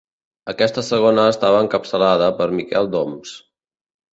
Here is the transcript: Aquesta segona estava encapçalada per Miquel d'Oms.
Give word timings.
Aquesta 0.53 0.83
segona 0.87 1.25
estava 1.33 1.59
encapçalada 1.65 2.31
per 2.41 2.51
Miquel 2.59 2.91
d'Oms. 2.97 3.37